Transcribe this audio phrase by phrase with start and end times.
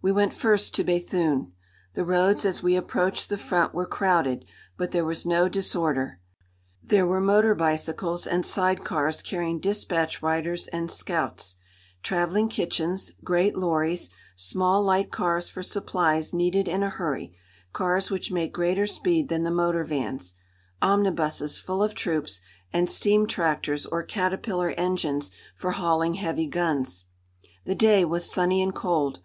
[0.00, 1.50] We went first to Béthune.
[1.92, 4.46] The roads as we approached the front were crowded,
[4.78, 6.20] but there was no disorder.
[6.82, 11.56] There were motor bicycles and side cars carrying dispatch riders and scouts,
[12.02, 17.36] travelling kitchens, great lorries, small light cars for supplies needed in a hurry
[17.74, 20.32] cars which make greater speed than the motor vans
[20.80, 22.40] omnibuses full of troops,
[22.72, 27.04] and steam tractors or caterpillar engines for hauling heavy guns.
[27.66, 29.16] The day was sunny and cold.